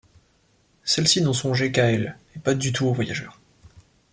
Celles-ci 0.83 1.21
n’ont 1.21 1.31
songé 1.31 1.71
qu’à 1.71 1.91
elles, 1.91 2.17
et 2.35 2.39
pas 2.39 2.55
du 2.55 2.73
tout 2.73 2.87
aux 2.87 2.91
voyageurs. 2.95 3.39